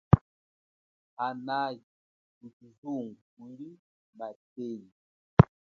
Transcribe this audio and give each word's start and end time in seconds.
Hanayi 1.17 1.79
kushizungu 2.37 3.15
kuli 3.33 3.69
mathenyi. 4.17 4.91